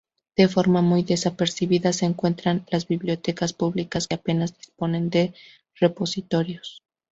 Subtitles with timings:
[0.35, 5.35] De forma muy desapercibida se encuentran las Bibliotecas Públicas que apenas disponen de
[5.75, 6.81] repositorios.